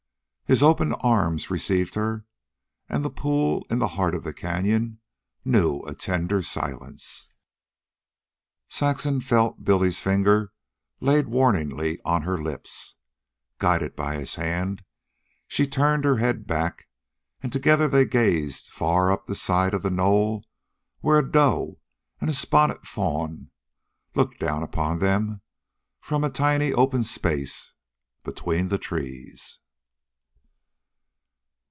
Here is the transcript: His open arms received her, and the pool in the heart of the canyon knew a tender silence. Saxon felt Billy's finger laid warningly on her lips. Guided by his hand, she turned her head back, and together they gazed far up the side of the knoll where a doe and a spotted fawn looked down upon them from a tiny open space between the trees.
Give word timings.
His 0.51 0.61
open 0.61 0.91
arms 0.95 1.49
received 1.49 1.95
her, 1.95 2.25
and 2.89 3.05
the 3.05 3.09
pool 3.09 3.65
in 3.69 3.79
the 3.79 3.87
heart 3.87 4.13
of 4.13 4.25
the 4.25 4.33
canyon 4.33 4.99
knew 5.45 5.79
a 5.83 5.95
tender 5.95 6.41
silence. 6.43 7.29
Saxon 8.67 9.21
felt 9.21 9.63
Billy's 9.63 10.01
finger 10.01 10.51
laid 10.99 11.29
warningly 11.29 11.99
on 12.03 12.23
her 12.23 12.37
lips. 12.37 12.97
Guided 13.59 13.95
by 13.95 14.17
his 14.17 14.35
hand, 14.35 14.83
she 15.47 15.65
turned 15.65 16.03
her 16.03 16.17
head 16.17 16.45
back, 16.45 16.89
and 17.41 17.53
together 17.53 17.87
they 17.87 18.03
gazed 18.03 18.67
far 18.67 19.09
up 19.09 19.27
the 19.27 19.35
side 19.35 19.73
of 19.73 19.83
the 19.83 19.89
knoll 19.89 20.43
where 20.99 21.17
a 21.19 21.31
doe 21.31 21.79
and 22.19 22.29
a 22.29 22.33
spotted 22.33 22.85
fawn 22.85 23.49
looked 24.15 24.41
down 24.41 24.63
upon 24.63 24.99
them 24.99 25.39
from 26.01 26.25
a 26.25 26.29
tiny 26.29 26.73
open 26.73 27.05
space 27.05 27.71
between 28.25 28.67
the 28.67 28.77
trees. 28.77 29.59